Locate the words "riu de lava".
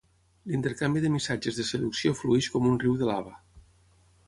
2.87-3.37